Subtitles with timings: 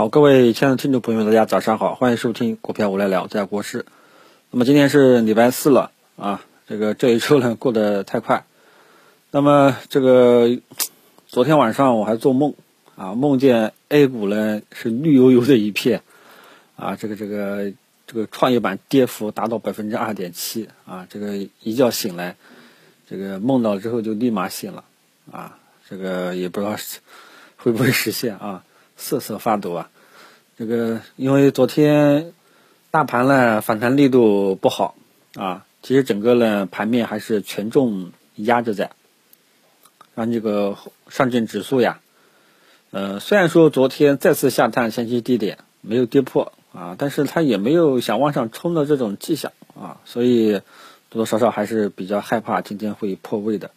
[0.00, 3.84] 好，各位亲爱的听众朋友们，大家早上好，欢迎收听股票我来聊，在国事。
[4.50, 8.46] 那么今天是礼拜四了啊，这个这一周呢过得太快。
[9.30, 10.58] 那么这个
[11.26, 12.54] 昨天晚上我还做梦
[12.96, 16.00] 啊，梦见 A 股呢是绿油油的一片
[16.76, 17.70] 啊，这个这个
[18.06, 22.36] 这个创业板跌幅达到百分之二点七啊，这个一觉醒来，
[23.06, 24.84] 这个梦到之后就立马醒了
[25.30, 25.58] 啊，
[25.90, 26.74] 这个也不知道
[27.58, 28.64] 会不会实现啊。
[29.00, 29.90] 瑟瑟发抖啊！
[30.58, 32.34] 这个因为昨天
[32.90, 34.94] 大盘呢反弹力度不好
[35.34, 38.90] 啊，其实整个呢盘面还是权重压着在，
[40.14, 40.76] 让这个
[41.08, 42.00] 上证指数呀，
[42.90, 50.60] 呃，虽然说昨天再次下探前期低点没有跌破啊，但是它也没有想往上冲的这种迹象啊，所以
[51.08, 53.70] 多多少少还是比较害怕今天会破位的。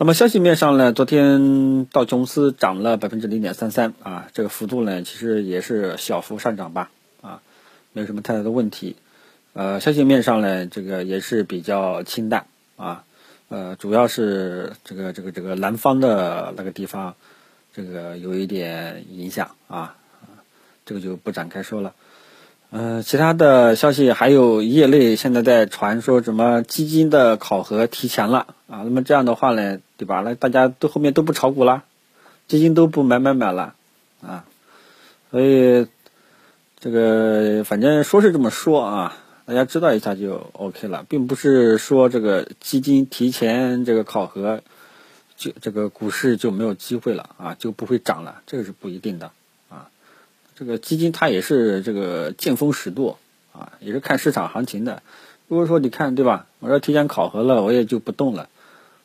[0.00, 7.42] 那么消息面上呢，昨天道琼斯涨了百分之零点三三啊，这个幅度呢其实也是小幅上涨吧啊，
[7.92, 8.94] 没有什么太大的问题。
[9.54, 12.46] 呃，消息面上呢，这个也是比较清淡
[12.76, 13.02] 啊，
[13.48, 17.16] 呃，主要是这个这个这个南方的那个地方，
[17.74, 19.96] 这个有一点影响啊，
[20.86, 21.94] 这个就不展开说了。
[22.70, 30.20] 嗯，其他的消息还有业内现在在传说什么基金的考核提前了啊，那么这样的话呢，对吧？
[30.24, 31.84] 那大家都后面都不炒股了，
[32.46, 33.74] 基金都不买买买了
[34.20, 34.44] 啊，
[35.30, 35.86] 所以
[36.78, 44.60] 这个反正说是这么说啊，大家知道一下就 OK 了，并不是说这个基金提前这个考核
[45.36, 49.30] 就这个股市就没有机会了啊，就不会涨了，这个是不一定的
[49.70, 49.88] 啊。
[50.54, 53.18] 这个基金它也是这个见风使舵
[53.52, 55.02] 啊，也是看市场行情的。
[55.46, 58.50] 如果说你看对吧，我说提前考核了，我也就不动了，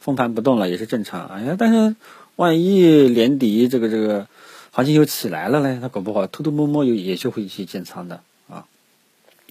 [0.03, 1.27] 封盘不动了也是正常。
[1.27, 1.95] 哎呀，但是
[2.35, 4.27] 万一年底这个这个
[4.71, 5.79] 行情又起来了呢？
[5.81, 8.65] 他搞不好偷偷摸摸又也就会去建仓的啊。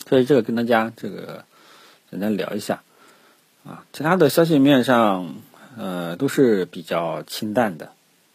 [0.07, 1.47] 所以这个跟大家这个
[2.11, 2.83] 简单聊一下
[3.65, 3.87] 啊。
[3.95, 5.37] 其他的消息面上
[5.79, 7.93] 呃都是比较清淡的，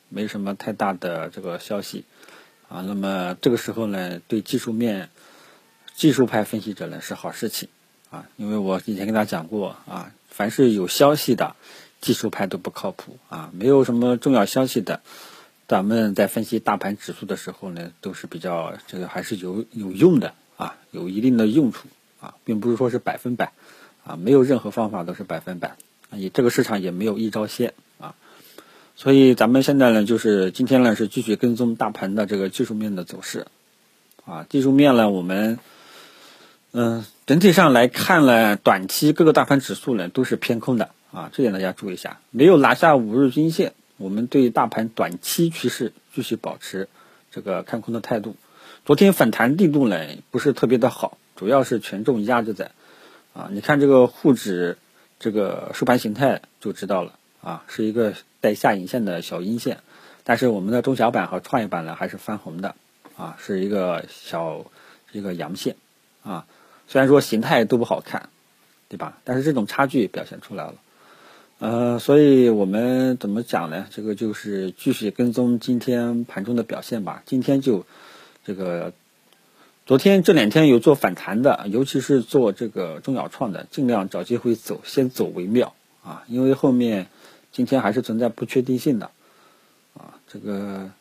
[0.09, 2.03] 没什么太大的这个消息。
[2.67, 5.09] 啊，那么这个时候呢，对技术面、
[5.95, 7.69] 技术派分析者呢是好事情
[8.09, 11.55] 啊，因为我以前跟大家讲过啊，凡是有消息的
[12.01, 15.01] 技术派都不靠谱啊，没有什么重要消息的，
[15.67, 21.87] 咱们在分析大盘指数的时候呢，都是比较这个还是有有用的啊，有一定的用处
[22.21, 23.51] 啊，并不是说是百分百
[24.05, 25.75] 啊，没有任何方法都是百分百，
[26.11, 28.15] 也这个市场也没有一招鲜啊。
[28.95, 33.47] 所以咱们现在呢，就是今天呢是继续跟踪大盘的这个技术面的走势，
[34.25, 35.59] 啊，技术面呢我们，
[36.71, 46.89] 嗯，整体上来看呢，短期各个大盘指数呢都是偏空的，啊，这点大家注意一下，没有拿下五日均线，我们对大盘短期趋势继续保持
[47.31, 48.35] 这个看空的态度。
[48.85, 49.97] 昨天反弹力度呢
[50.29, 52.69] 不是特别的好，主要是权重压着在，
[53.33, 54.77] 啊，你看这个沪指
[55.19, 57.13] 这个收盘形态就知道了。
[57.41, 59.79] 啊，是一个带下影线的小阴线，
[60.23, 62.75] 但是我们的中小板和创业板呢还是翻红的，
[63.15, 64.65] 啊，是一个小
[65.11, 65.77] 一个阳线，
[66.23, 66.45] 啊，
[66.87, 68.29] 虽然说形态都不好看，
[68.89, 69.17] 对吧？
[69.23, 70.75] 但是这种差距表现出来了，
[71.59, 73.87] 呃，所以我们怎么讲呢？
[73.89, 77.23] 这个就是继续跟踪今天盘中的表现吧。
[77.25, 77.85] 今天就
[78.45, 78.93] 这个，
[79.85, 85.73] 昨天这两天有做反弹的，尤其是做这个中小创的，尽量找机会走，先走为妙
[86.03, 87.07] 啊，因为后面。
[87.49, 89.09] 今天还是存在不确定性的，
[89.95, 90.91] 啊，这个，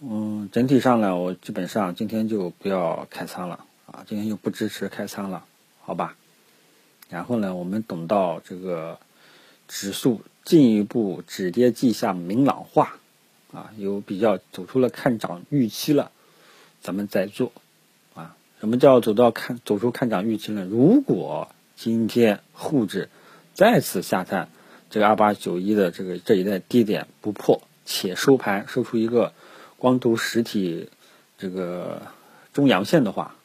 [0.00, 5.44] 嗯，整体上呢，我基本上今天就不要开仓了，啊，今天就不支持开仓了，
[5.80, 6.14] 好吧？
[7.08, 8.98] 然后呢，我们等到这个
[9.70, 12.98] 指数进一步止跌迹象明朗化，
[13.52, 16.10] 啊，有比较走出了看涨预期了，
[16.82, 17.52] 咱们再做，
[18.14, 20.66] 啊，什么叫走到看走出看涨预期呢？
[20.68, 23.08] 如果今天沪指
[23.54, 24.48] 再次下探。
[24.92, 29.32] 这个二八九一的这个这一带低点不破，且收盘收出一个
[29.78, 30.88] 光头实体
[31.38, 32.02] 这个
[32.52, 33.36] 中阳线的话，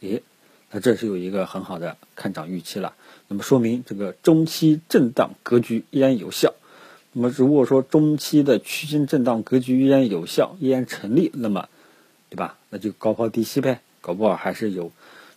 [0.00, 0.22] 诶，
[0.70, 2.94] 那这是有一个很好的看涨预期了。
[3.28, 6.54] 那么说明这个中期震荡格局依然有效。
[7.12, 11.68] 那么如果说中期的区间震荡格局依然有效，依然成立，那么
[12.28, 12.58] 对吧？
[12.70, 14.92] 那就高抛低吸呗，搞不好还是有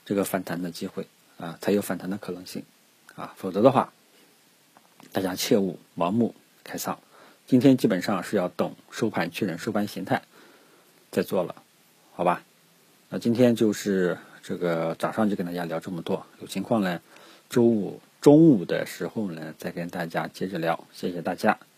[0.06, 2.64] 这个反弹的机会啊，才有反弹的可能性
[3.16, 3.92] 啊，否则的话。
[5.12, 7.00] 大家切勿盲目开仓，
[7.48, 10.22] 今天基本上是要等收盘确认收盘形态
[11.10, 11.56] 再做了，
[12.14, 12.44] 好吧？
[13.08, 17.00] 那今天就是这个早上就跟大家聊这么多，有情况呢，
[17.52, 21.69] 周五中午的时候呢再跟大家接着聊，谢谢大家。